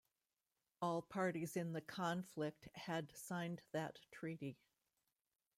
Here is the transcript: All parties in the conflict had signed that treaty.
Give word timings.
All 0.81 1.03
parties 1.03 1.55
in 1.55 1.73
the 1.73 1.81
conflict 1.81 2.67
had 2.73 3.15
signed 3.15 3.61
that 3.71 3.99
treaty. 4.11 4.57